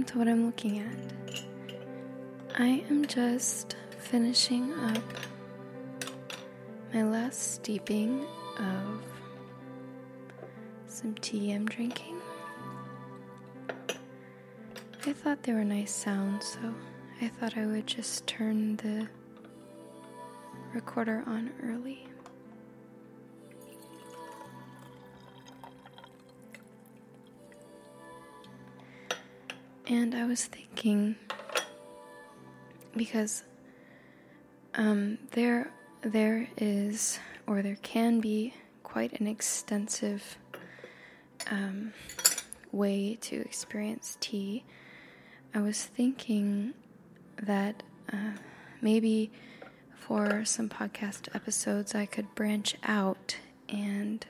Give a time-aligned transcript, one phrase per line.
[0.00, 1.42] welcome to what I'm looking at.
[2.58, 5.02] I am just finishing up
[6.94, 8.24] my last steeping
[8.58, 9.02] of
[10.86, 12.16] some tea I'm drinking.
[15.04, 16.74] I thought they were nice sounds, so
[17.20, 19.06] I thought I would just turn the
[20.72, 22.09] recorder on early.
[29.90, 31.16] And I was thinking
[32.96, 33.42] because
[34.76, 37.18] um, there there is
[37.48, 38.54] or there can be
[38.84, 40.38] quite an extensive
[41.50, 41.92] um,
[42.70, 44.62] way to experience tea.
[45.52, 46.72] I was thinking
[47.42, 48.34] that uh,
[48.80, 49.32] maybe
[49.92, 54.24] for some podcast episodes I could branch out and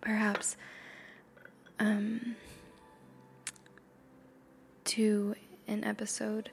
[0.00, 0.56] perhaps
[1.78, 2.36] um,
[4.84, 5.34] to
[5.68, 6.50] an episode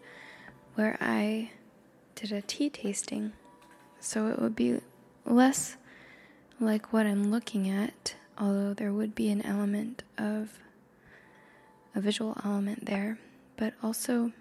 [0.75, 1.51] where I
[2.15, 3.33] did a tea tasting.
[3.99, 4.79] So it would be
[5.25, 5.77] less
[6.59, 10.59] like what I'm looking at, although there would be an element of
[11.95, 13.19] a visual element there,
[13.57, 14.31] but also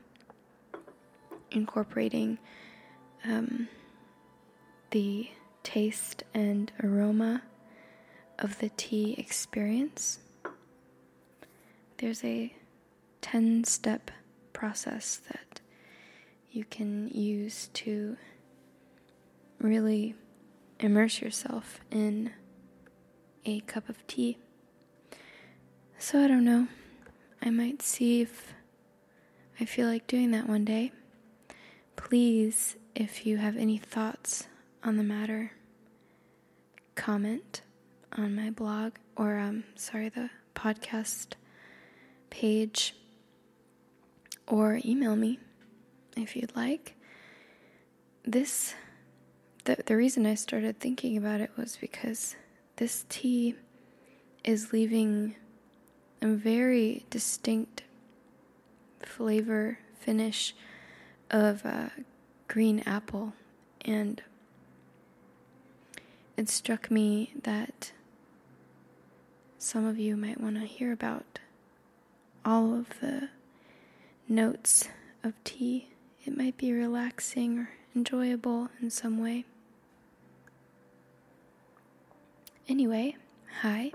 [1.50, 2.38] incorporating
[3.24, 3.68] um,
[4.90, 5.30] the
[5.62, 7.42] taste and aroma
[8.38, 10.18] of the tea experience.
[12.02, 12.52] There's a
[13.20, 14.10] 10 step
[14.52, 15.60] process that
[16.50, 18.16] you can use to
[19.60, 20.16] really
[20.80, 22.32] immerse yourself in
[23.46, 24.36] a cup of tea.
[25.96, 26.66] So I don't know.
[27.40, 28.52] I might see if
[29.60, 30.90] I feel like doing that one day.
[31.94, 34.48] Please, if you have any thoughts
[34.82, 35.52] on the matter,
[36.96, 37.62] comment
[38.10, 41.34] on my blog or um sorry the podcast
[42.32, 42.94] page
[44.48, 45.38] or email me
[46.16, 46.96] if you'd like.
[48.24, 48.74] This,
[49.64, 52.34] the, the reason I started thinking about it was because
[52.76, 53.54] this tea
[54.44, 55.36] is leaving
[56.22, 57.82] a very distinct
[59.04, 60.54] flavor finish
[61.30, 61.90] of uh,
[62.48, 63.34] green apple,
[63.84, 64.22] and
[66.36, 67.92] it struck me that
[69.58, 71.38] some of you might want to hear about
[72.44, 73.28] all of the
[74.28, 74.88] notes
[75.22, 75.88] of tea.
[76.24, 79.44] It might be relaxing or enjoyable in some way.
[82.68, 83.16] Anyway,
[83.60, 83.92] hi.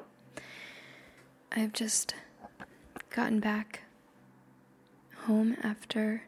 [1.51, 2.13] I've just
[3.09, 3.81] gotten back
[5.25, 6.23] home after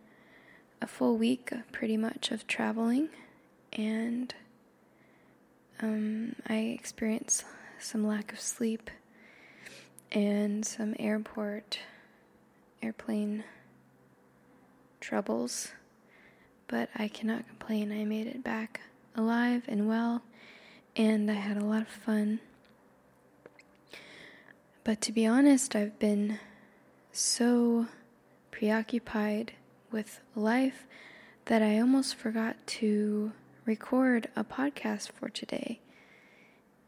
[0.82, 3.10] a full week, pretty much, of traveling,
[3.74, 4.34] and
[5.82, 7.44] um, I experienced
[7.80, 8.90] some lack of sleep
[10.12, 11.80] and some airport
[12.82, 13.44] airplane
[15.00, 15.72] troubles,
[16.68, 17.92] but I cannot complain.
[17.92, 18.82] I made it back
[19.16, 20.24] alive and well,
[20.96, 22.40] and I had a lot of fun.
[24.84, 26.40] But to be honest, I've been
[27.12, 27.88] so
[28.52, 29.54] preoccupied
[29.92, 30.86] with life
[31.46, 33.32] that I almost forgot to
[33.66, 35.80] record a podcast for today.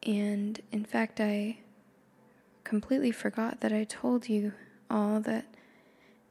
[0.03, 1.57] And in fact, I
[2.63, 4.53] completely forgot that I told you
[4.89, 5.45] all that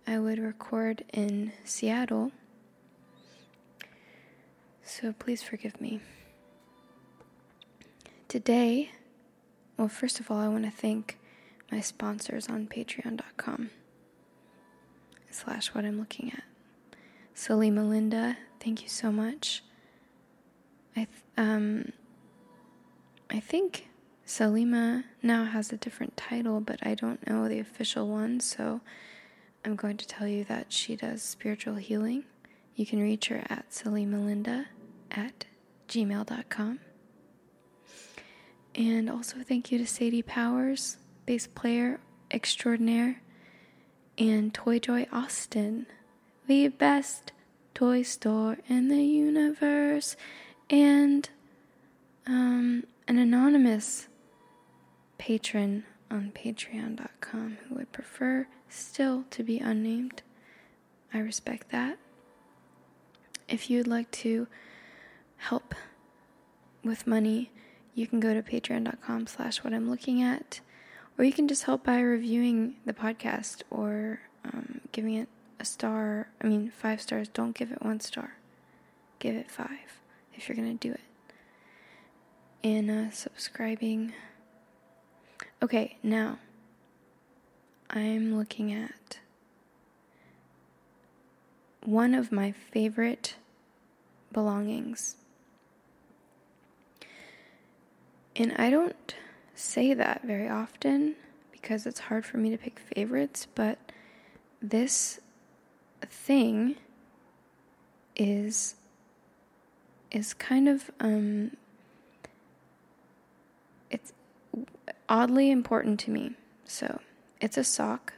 [0.06, 2.32] I would record in Seattle.
[4.82, 6.00] So please forgive me.
[8.28, 8.90] Today,
[9.76, 11.18] well, first of all, I want to thank
[11.70, 13.70] my sponsors on patreon.com
[15.30, 16.42] slash what I'm looking at.
[17.34, 19.62] Salima Linda, thank you so much.
[20.96, 21.92] I th- um
[23.30, 23.88] I think
[24.26, 28.80] Salima now has a different title, but I don't know the official one, so
[29.64, 32.24] I'm going to tell you that she does spiritual healing.
[32.74, 34.66] You can reach her at salimalinda
[35.10, 35.44] at
[35.88, 36.80] gmail.com.
[38.74, 40.96] And also thank you to Sadie Powers,
[41.26, 43.20] bass player extraordinaire,
[44.16, 45.86] and Toy Joy Austin,
[46.46, 47.32] the best
[47.74, 50.16] toy store in the universe,
[50.68, 51.28] and
[52.26, 54.08] um, an anonymous
[55.18, 60.22] patron on patreon.com who would prefer still to be unnamed.
[61.12, 61.98] I respect that.
[63.48, 64.46] If you'd like to
[65.38, 65.74] help
[66.84, 67.50] with money,
[67.94, 70.60] you can go to patreon.com slash what I'm looking at,
[71.18, 75.28] or you can just help by reviewing the podcast or um, giving it
[75.58, 76.28] a star.
[76.40, 77.28] I mean, five stars.
[77.28, 78.34] Don't give it one star.
[79.18, 80.00] Give it five
[80.34, 81.00] if you're going to do it.
[82.62, 84.12] And uh, subscribing.
[85.62, 86.38] Okay, now
[87.90, 89.18] I'm looking at
[91.84, 93.34] one of my favorite
[94.32, 95.16] belongings.
[98.36, 99.14] And I don't
[99.54, 101.16] say that very often
[101.50, 103.78] because it's hard for me to pick favorites, but
[104.62, 105.20] this
[106.02, 106.76] thing
[108.16, 108.74] is
[110.10, 111.56] is kind of um
[113.90, 114.12] it's
[115.08, 116.32] oddly important to me.
[116.64, 117.00] So,
[117.40, 118.14] it's a sock.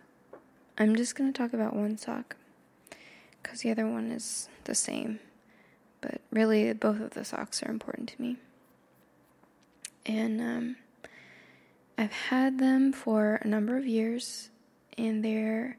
[0.78, 2.36] I'm just going to talk about one sock
[3.42, 5.20] cuz the other one is the same.
[6.00, 8.36] But really both of the socks are important to me.
[10.06, 10.76] And um
[11.98, 14.50] I've had them for a number of years
[14.98, 15.76] and they're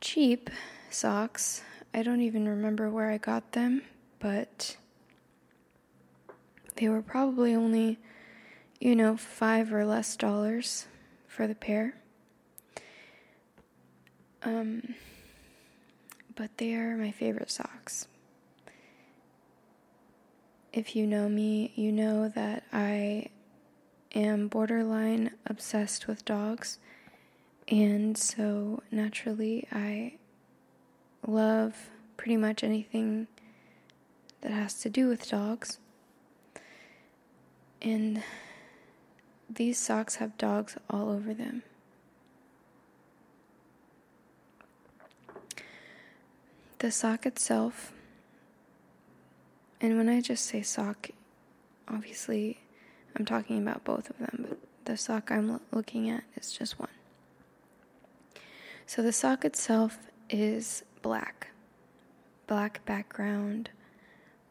[0.00, 0.50] cheap
[0.90, 1.62] socks.
[1.92, 3.82] I don't even remember where I got them,
[4.18, 4.76] but
[6.76, 7.98] they were probably only,
[8.80, 10.86] you know, five or less dollars
[11.26, 11.94] for the pair.
[14.44, 14.94] Um,
[16.36, 18.06] but they are my favorite socks.
[20.72, 23.28] If you know me, you know that I
[24.14, 26.78] am borderline obsessed with dogs.
[27.68, 30.14] And so naturally, I
[31.26, 33.28] love pretty much anything
[34.42, 35.78] that has to do with dogs.
[37.80, 38.22] And
[39.48, 41.62] these socks have dogs all over them.
[46.84, 47.94] The sock itself,
[49.80, 51.08] and when I just say sock,
[51.88, 52.60] obviously
[53.16, 56.90] I'm talking about both of them, but the sock I'm looking at is just one.
[58.84, 59.96] So the sock itself
[60.28, 61.52] is black,
[62.46, 63.70] black background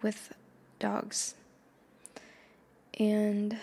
[0.01, 0.33] with
[0.79, 1.35] dogs.
[2.99, 3.59] And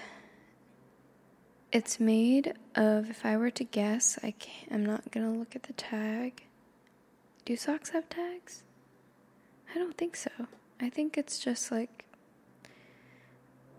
[1.72, 5.56] it's made of, if I were to guess, I can't, I'm not going to look
[5.56, 6.44] at the tag.
[7.50, 8.62] Do socks have tags?
[9.74, 10.30] I don't think so.
[10.80, 12.04] I think it's just like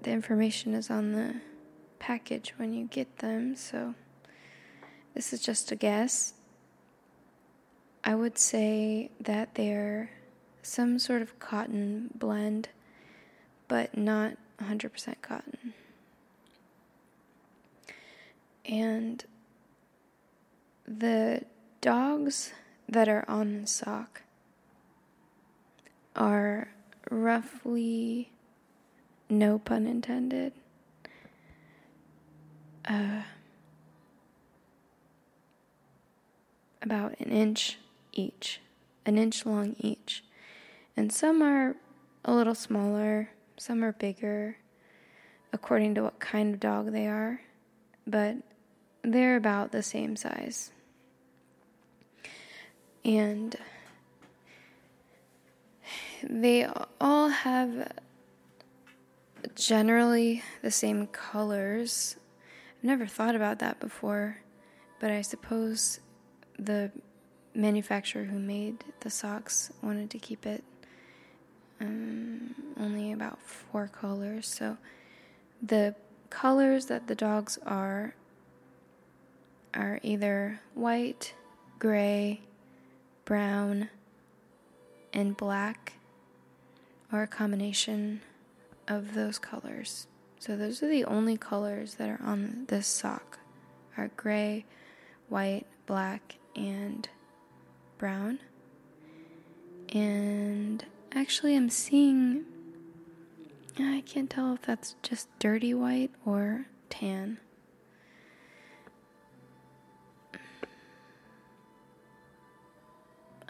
[0.02, 1.36] the information is on the
[1.98, 3.96] package when you get them, so
[5.14, 6.34] this is just a guess.
[8.04, 10.10] I would say that they're
[10.62, 12.68] some sort of cotton blend,
[13.70, 15.74] but not 100% cotton.
[18.66, 19.24] And
[20.86, 21.46] the
[21.80, 22.52] dogs
[22.92, 24.22] that are on the sock
[26.16, 26.68] are
[27.10, 28.32] roughly
[29.30, 30.52] no pun intended.
[32.86, 33.22] Uh,
[36.82, 37.78] about an inch
[38.12, 38.60] each,
[39.06, 40.24] an inch long each.
[40.98, 41.76] And some are
[42.26, 44.58] a little smaller, some are bigger,
[45.54, 47.42] according to what kind of dog they are,
[48.06, 48.38] but
[49.04, 50.72] they're about the same size.
[53.04, 53.56] And
[56.24, 56.68] they
[57.00, 57.92] all have
[59.56, 62.16] generally the same colors.
[62.78, 64.38] I've never thought about that before,
[65.00, 66.00] but I suppose
[66.60, 66.92] the
[67.54, 70.64] manufacturer who made the socks wanted to keep it
[71.82, 74.48] um, only about four colors.
[74.48, 74.78] So
[75.62, 75.96] the
[76.30, 78.16] colors that the dogs are
[79.74, 81.34] are either white,
[81.80, 82.42] gray,
[83.32, 83.88] brown,
[85.14, 85.94] and black,
[87.14, 88.20] or a combination
[88.90, 90.06] of those colors.
[90.38, 93.40] So those are the only colors that are on this sock
[93.96, 94.66] are gray,
[95.30, 97.08] white, black, and
[97.98, 98.40] brown.
[99.94, 100.84] And
[101.14, 102.44] actually I'm seeing
[103.80, 107.38] I can't tell if that's just dirty white or tan.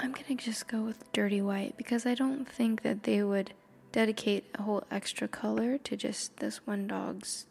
[0.02, 3.54] I'm gonna just go with dirty white because I don't think that they would
[3.92, 7.46] dedicate a whole extra color to just this one dog's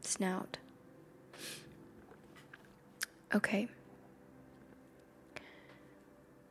[0.00, 0.58] snout.
[3.34, 3.68] Okay.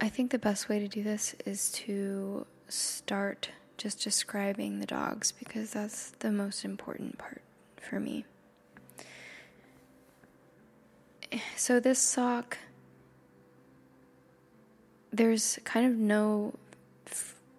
[0.02, 5.32] I think the best way to do this is to start just describing the dogs
[5.32, 7.42] because that's the most important part
[7.82, 8.26] for me.
[11.56, 12.58] So, this sock,
[15.12, 16.54] there's kind of no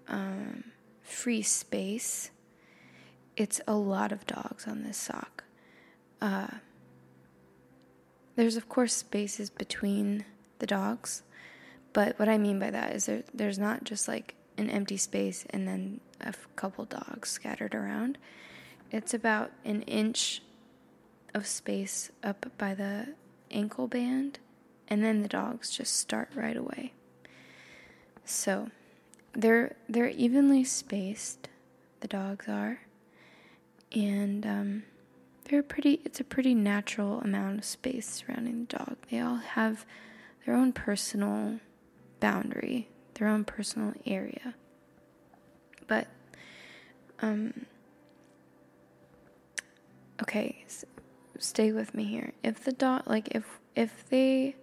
[0.09, 0.65] um,
[1.03, 2.31] free space.
[3.37, 5.45] It's a lot of dogs on this sock.
[6.21, 6.49] Uh,
[8.37, 10.25] there's, of course, spaces between
[10.59, 11.23] the dogs,
[11.93, 15.45] but what I mean by that is there, there's not just like an empty space
[15.51, 18.19] and then a couple dogs scattered around.
[18.91, 20.43] It's about an inch
[21.35, 23.15] of space up by the
[23.51, 24.39] ankle band
[24.89, 26.93] and then the dogs just start right away.
[28.31, 28.71] So,
[29.33, 31.49] they're they're evenly spaced.
[31.99, 32.81] The dogs are,
[33.93, 34.83] and um,
[35.45, 36.01] they're pretty.
[36.05, 38.97] It's a pretty natural amount of space surrounding the dog.
[39.11, 39.85] They all have
[40.47, 41.59] their own personal
[42.21, 44.55] boundary, their own personal area.
[45.89, 46.07] But,
[47.21, 47.67] um,
[50.23, 50.87] okay, so
[51.41, 52.33] stay with me here.
[52.45, 54.55] If the dog, like, if if they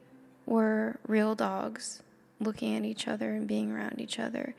[0.46, 2.02] were real dogs
[2.40, 4.56] looking at each other and being around each other,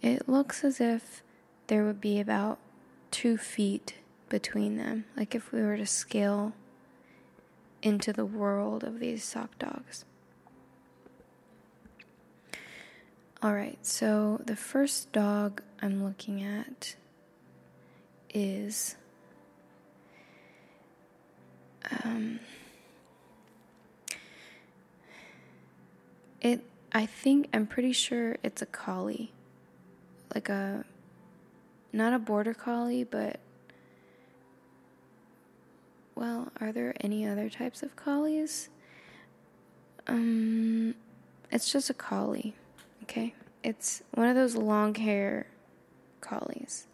[0.00, 1.22] it looks as if
[1.66, 2.58] there would be about
[3.10, 3.94] two feet
[4.28, 5.04] between them.
[5.16, 6.52] Like if we were to scale
[7.82, 10.04] into the world of these sock dogs.
[13.42, 16.94] All right, so the first dog I'm looking at
[18.32, 18.94] is
[22.04, 22.38] um,
[26.40, 29.32] it I think I'm pretty sure it's a collie.
[30.34, 30.84] Like a
[31.92, 33.40] not a border collie, but
[36.14, 38.68] well, are there any other types of collies?
[40.06, 40.94] Um
[41.50, 42.54] it's just a collie.
[43.04, 43.34] Okay?
[43.62, 45.46] It's one of those long hair
[46.20, 46.86] collies.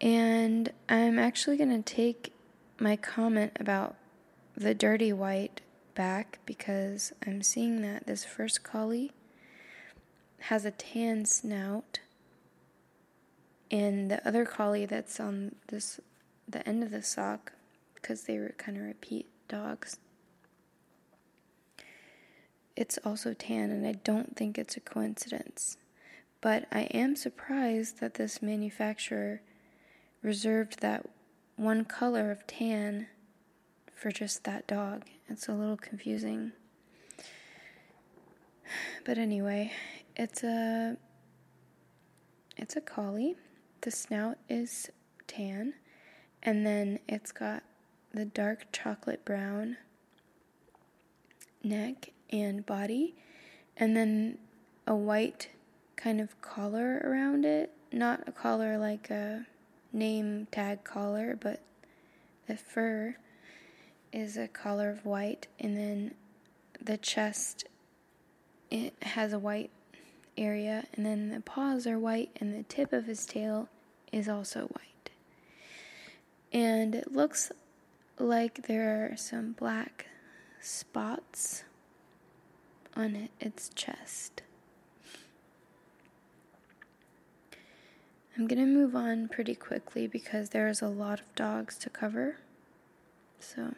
[0.00, 2.32] And I'm actually going to take
[2.78, 3.96] my comment about
[4.56, 5.60] the dirty white
[5.96, 9.10] back because I'm seeing that this first collie
[10.42, 11.98] has a tan snout
[13.68, 15.98] and the other collie that's on this
[16.48, 17.52] the end of the sock
[17.94, 19.98] because they were kind of repeat dogs
[22.76, 25.78] it's also tan, and I don't think it's a coincidence.
[26.42, 29.40] But I am surprised that this manufacturer
[30.22, 31.06] reserved that
[31.56, 33.08] one color of tan
[33.96, 35.02] for just that dog.
[35.28, 36.52] It's a little confusing.
[39.04, 39.72] But anyway,
[40.14, 40.96] it's a
[42.56, 43.34] it's a collie.
[43.80, 44.90] The snout is
[45.26, 45.74] tan
[46.42, 47.64] and then it's got
[48.12, 49.76] the dark chocolate brown
[51.62, 53.14] neck and body,
[53.76, 54.38] and then
[54.86, 55.50] a white
[55.96, 57.72] kind of collar around it.
[57.92, 59.46] Not a collar like a
[59.92, 61.60] name tag collar, but
[62.46, 63.16] the fur
[64.12, 66.14] is a collar of white, and then
[66.80, 67.64] the chest
[68.70, 69.70] it has a white
[70.36, 73.68] area, and then the paws are white, and the tip of his tail
[74.12, 75.10] is also white.
[76.52, 77.52] And it looks
[78.18, 80.06] like there are some black
[80.60, 81.64] spots
[82.96, 84.42] on its chest.
[88.36, 92.36] I'm going to move on pretty quickly because there's a lot of dogs to cover.
[93.38, 93.74] So,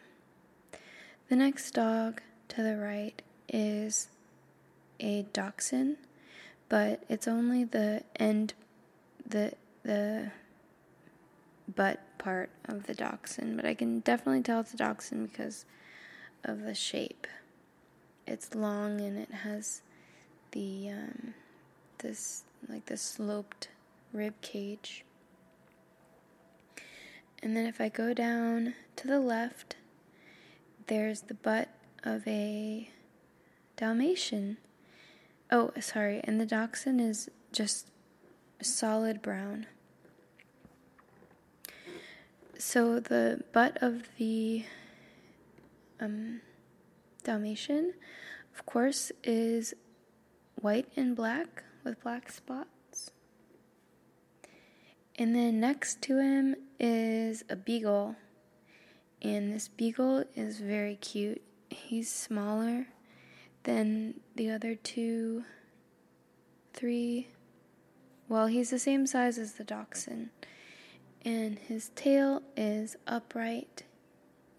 [1.29, 4.09] the next dog to the right is
[4.99, 5.97] a dachshund,
[6.67, 8.53] but it's only the end,
[9.25, 10.31] the the
[11.73, 13.55] butt part of the dachshund.
[13.55, 15.65] But I can definitely tell it's a dachshund because
[16.43, 17.27] of the shape
[18.29, 19.81] it's long and it has
[20.51, 21.33] the um,
[21.97, 23.69] this like the sloped
[24.13, 25.03] rib cage.
[27.41, 29.77] And then if I go down to the left,
[30.89, 31.69] there's the butt
[32.03, 32.89] of a
[33.77, 34.57] Dalmatian.
[35.51, 37.91] Oh, sorry, and the dachshund is just
[38.59, 39.67] solid brown.
[42.57, 44.65] So the butt of the
[45.99, 46.41] um,
[47.23, 47.93] Dalmatian,
[48.55, 49.75] of course, is
[50.55, 53.11] white and black with black spots.
[55.19, 58.15] And then next to him is a beagle.
[59.21, 61.41] And this beagle is very cute.
[61.69, 62.87] He's smaller
[63.63, 65.43] than the other two,
[66.73, 67.27] three.
[68.27, 70.29] Well, he's the same size as the dachshund.
[71.25, 73.83] And his tail is upright.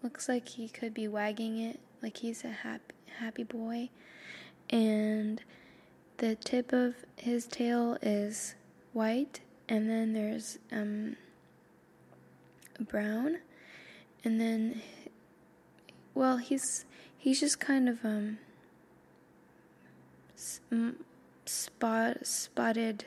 [0.03, 3.89] Looks like he could be wagging it like he's a happy happy boy
[4.69, 5.41] and
[6.17, 8.55] the tip of his tail is
[8.93, 11.15] white and then there's um
[12.89, 13.37] brown
[14.23, 14.81] and then
[16.13, 16.85] well he's
[17.17, 18.37] he's just kind of um
[21.45, 23.05] spot spotted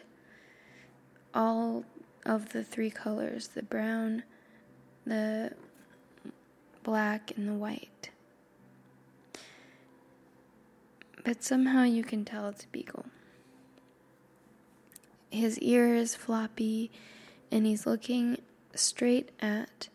[1.33, 1.85] all
[2.25, 4.23] of the three colors the brown
[5.07, 5.53] the
[6.83, 8.11] black and the white
[11.25, 13.07] but somehow you can tell it's a beagle.
[15.31, 16.93] His ear is floppy,
[17.51, 18.43] and he's looking
[18.75, 19.89] straight at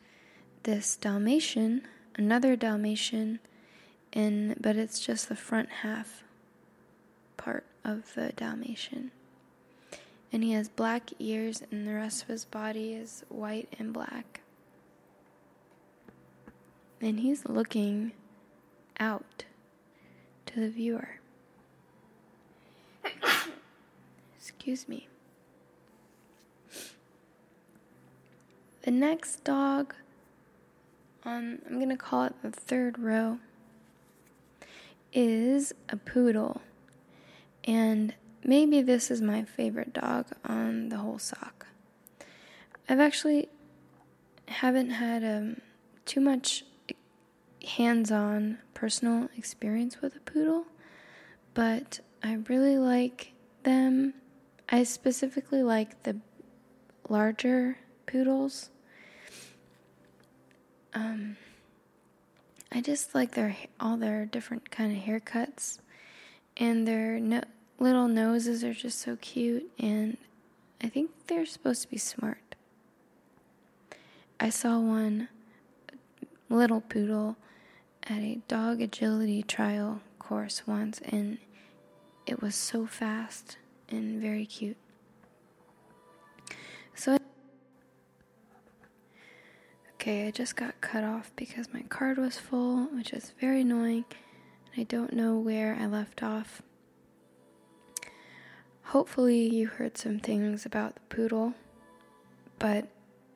[0.63, 3.39] this Dalmatian, another Dalmatian,
[4.13, 6.23] and but it's just the front half
[7.37, 9.11] part of the Dalmatian.
[10.31, 14.41] And he has black ears, and the rest of his body is white and black.
[17.01, 18.11] And he's looking
[18.99, 19.45] out
[20.45, 21.19] to the viewer.
[24.37, 25.07] Excuse me.
[28.83, 29.95] The next dog
[31.25, 33.39] on, I'm going to call it the third row,
[35.13, 36.61] is a poodle.
[37.63, 41.67] And maybe this is my favorite dog on the whole sock.
[42.88, 43.49] I've actually
[44.47, 45.61] haven't had um,
[46.05, 46.63] too much
[47.67, 50.65] hands-on personal experience with a poodle,
[51.53, 53.33] but I really like
[53.63, 54.13] them.
[54.69, 56.17] I specifically like the
[57.07, 58.69] larger poodles.
[60.93, 61.38] Um,
[62.72, 65.79] I just like their all their different kind of haircuts,
[66.58, 67.41] and their no,
[67.79, 70.17] little noses are just so cute, and
[70.81, 72.55] I think they're supposed to be smart.
[74.39, 75.27] I saw one
[76.50, 77.38] little poodle
[78.03, 81.38] at a dog agility trial course once, and
[82.25, 83.58] it was so fast
[83.89, 84.77] and very cute.
[86.96, 87.17] So,
[90.09, 94.05] okay, I just got cut off because my card was full, which is very annoying,
[94.65, 96.63] and I don't know where I left off.
[98.85, 101.53] Hopefully, you heard some things about the poodle,
[102.57, 102.87] but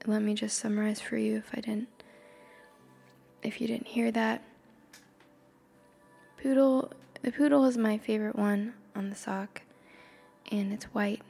[0.07, 1.89] let me just summarize for you if I didn't.
[3.43, 4.41] If you didn't hear that,
[6.41, 9.61] Poodle, the poodle is my favorite one on the sock,
[10.51, 11.21] and it's white,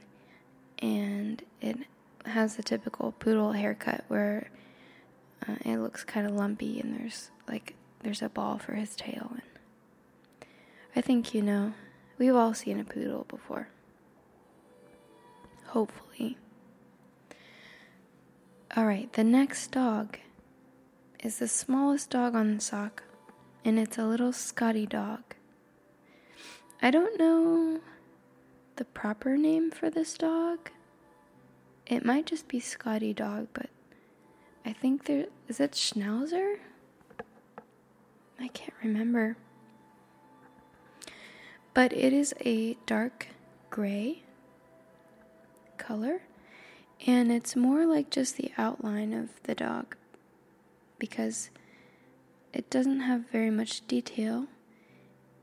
[0.80, 1.80] and it
[2.26, 4.48] has the typical poodle haircut where
[5.48, 9.32] uh, it looks kind of lumpy, and there's like there's a ball for his tail,
[9.32, 10.50] and
[10.96, 11.74] I think you know
[12.18, 13.68] we've all seen a poodle before.
[15.68, 16.38] Hopefully.
[18.76, 20.18] All right, the next dog
[21.20, 23.04] is the smallest dog on the sock
[23.66, 25.22] and it's a little Scotty dog.
[26.82, 27.80] I don't know
[28.76, 30.70] the proper name for this dog.
[31.86, 33.70] It might just be Scotty dog, but
[34.66, 36.58] I think there is it Schnauzer?
[38.40, 39.38] I can't remember.
[41.74, 43.28] But it is a dark
[43.70, 44.24] gray
[45.78, 46.22] color,
[47.06, 49.96] and it's more like just the outline of the dog
[51.00, 51.50] because
[52.54, 54.46] it doesn't have very much detail,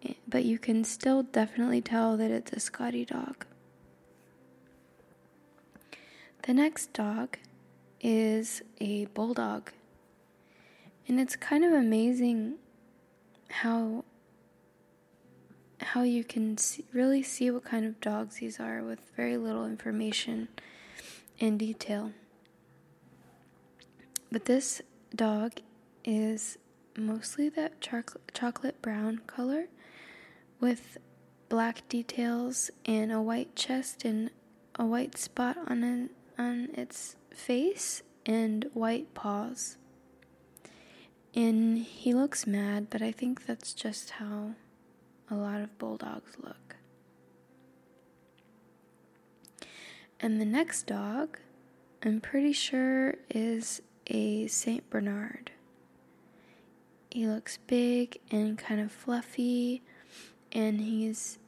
[0.05, 3.45] eh, but you can still definitely tell that it's a Scotty dog.
[6.45, 7.37] The next dog
[8.01, 9.73] is a bulldog.
[11.07, 12.57] And it's kind of amazing
[13.49, 14.05] how
[15.81, 19.65] how you can see, really see what kind of dogs these are with very little
[19.65, 20.49] information
[21.41, 22.13] and detail.
[24.31, 24.83] But this
[25.15, 25.55] dog
[26.05, 26.59] is
[26.97, 29.67] mostly that chocolate brown color
[30.61, 30.99] with
[31.49, 34.31] black details and a white chest and
[34.77, 39.77] a white spot on a, on its face and white paws.
[41.35, 44.53] And he looks mad, but I think that's just how
[45.31, 46.77] a lot of bulldogs look.
[50.19, 51.39] And the next dog,
[52.03, 54.89] I'm pretty sure, is a St.
[54.91, 55.53] Bernard.
[57.11, 59.83] He looks big and kind of fluffy,
[60.53, 61.39] and he's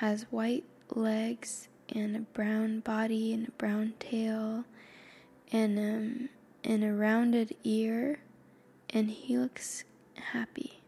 [0.00, 4.64] has white legs and a brown body and a brown tail,
[5.52, 6.28] and um
[6.62, 8.20] and a rounded ear,
[8.90, 9.84] and he looks
[10.32, 10.80] happy.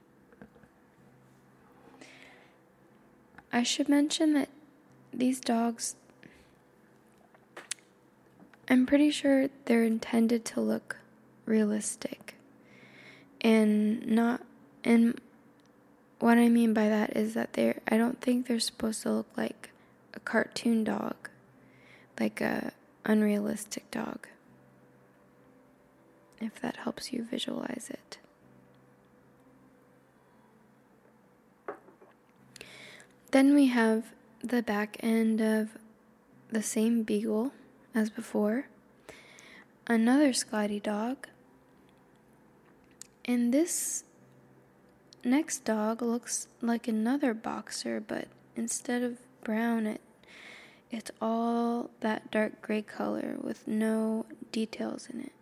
[3.53, 4.49] I should mention that
[5.13, 5.97] these dogs
[8.69, 10.97] I'm pretty sure they're intended to look
[11.45, 12.35] realistic
[13.41, 14.43] and not
[14.83, 15.21] and
[16.19, 19.29] what I mean by that is that they're I don't think they're supposed to look
[19.37, 19.71] like
[20.15, 21.31] a cartoon dog,
[22.19, 22.73] like a
[23.05, 24.27] unrealistic dog.
[26.41, 28.19] If that helps you visualize it.
[33.31, 34.05] Then we have
[34.43, 35.71] the back end of
[36.51, 37.53] the same beagle
[37.95, 38.69] as before,
[39.87, 41.27] another Scotty dog,
[43.25, 44.05] and this
[45.25, 50.01] next dog looks like another boxer, but instead of brown, it
[50.91, 55.33] it's all that dark gray color with no details in it.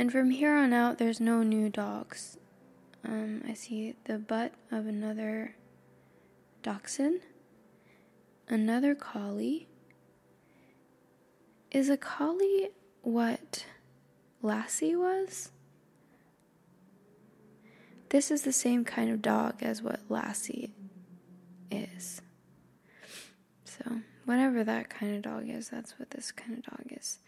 [0.00, 2.38] And from here on out, there's no new dogs.
[3.04, 5.56] um, I see the butt of another
[6.62, 7.20] dachshund,
[8.48, 9.68] another collie.
[11.70, 12.70] Is a collie
[13.02, 13.66] what
[14.40, 15.50] Lassie was?
[18.08, 20.72] This is the same kind of dog as what Lassie
[21.70, 22.22] is.
[23.66, 27.18] So, whatever that kind of dog is, that's what this kind of dog is.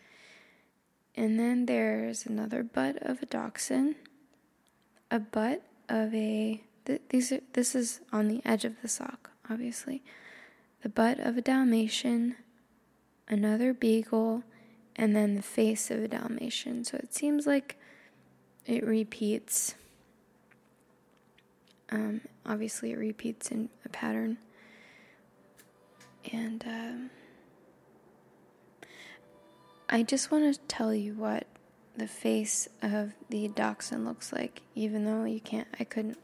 [1.14, 3.96] And then there's another butt of a dachshund,
[5.10, 9.30] a butt of a th- these are, this is on the edge of the sock,
[9.50, 10.02] obviously.
[10.82, 12.36] The butt of a Dalmatian,
[13.28, 14.42] another beagle,
[14.96, 16.84] and then the face of a Dalmatian.
[16.84, 17.76] So it seems like
[18.66, 19.74] it repeats
[21.92, 24.38] um, obviously, it repeats in a pattern.
[26.32, 27.10] And um,
[29.92, 31.46] I just want to tell you what
[31.98, 36.16] the face of the dachshund looks like, even though you can't, I couldn't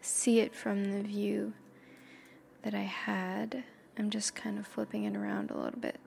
[0.00, 1.52] see it from the view
[2.62, 3.62] that I had.
[3.96, 6.00] I'm just kind of flipping it around a little bit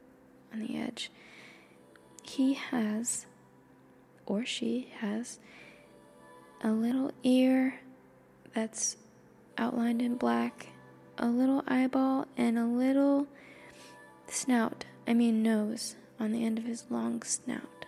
[0.52, 1.10] on the edge.
[2.24, 3.26] He has,
[4.26, 5.40] or she has,
[6.62, 7.80] a little ear
[8.54, 8.98] that's
[9.58, 10.68] outlined in black,
[11.18, 13.28] a little eyeball, and a little
[14.28, 17.86] snout, I mean nose, on the end of his long snout.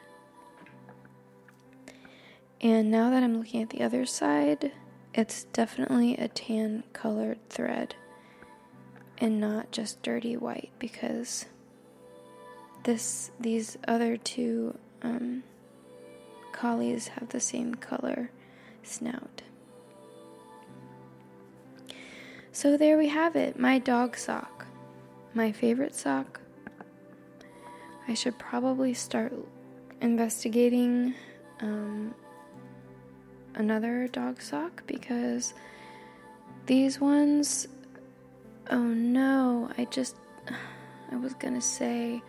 [2.59, 4.71] And now that I'm looking at the other side,
[5.13, 7.93] it's definitely a tan colored thread
[9.19, 11.45] and not just dirty white because
[12.83, 15.43] this these other two um,
[16.51, 18.31] collies have the same color
[18.81, 19.43] snout.
[22.51, 24.65] So there we have it, my dog sock.
[25.35, 26.42] My favorite sock.
[28.07, 29.33] I should probably start
[30.01, 31.15] investigating
[31.61, 32.13] um,
[33.55, 35.53] another dog sock because
[36.65, 37.67] these ones.
[38.69, 40.15] Oh no, I just.
[41.11, 42.21] I was gonna say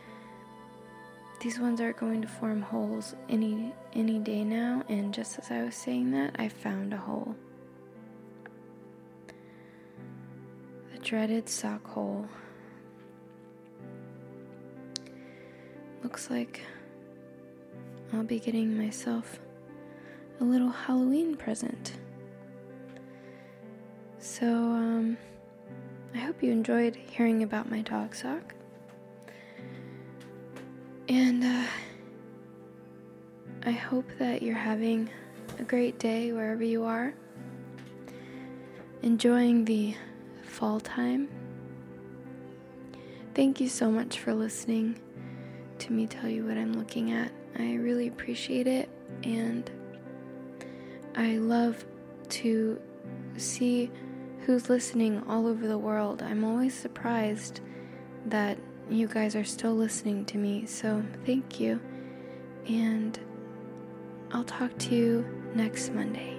[1.40, 5.62] these ones are going to form holes any any day now and just as I
[5.62, 7.34] was saying that I found a hole.
[10.92, 12.26] The dreaded sock hole.
[16.04, 16.60] Looks like
[18.12, 19.40] I'll be getting myself
[20.38, 21.92] a little Halloween present.
[24.18, 25.16] So, um,
[26.14, 28.54] I hope you enjoyed hearing about my dog sock.
[31.08, 31.66] And, uh,
[33.64, 35.08] I hope that you're having
[35.58, 37.14] a great day wherever you are,
[39.00, 39.96] enjoying the
[40.42, 41.30] fall time.
[43.34, 45.00] Thank you so much for listening
[45.78, 47.30] to me tell you what I'm looking at.
[47.58, 48.88] I really appreciate it,
[49.22, 49.70] and
[51.16, 51.84] I love
[52.30, 52.80] to
[53.36, 53.90] see
[54.40, 56.22] who's listening all over the world.
[56.22, 57.60] I'm always surprised
[58.26, 58.58] that
[58.90, 61.80] you guys are still listening to me, so thank you.
[62.66, 63.18] And
[64.32, 66.33] I'll talk to you next Monday.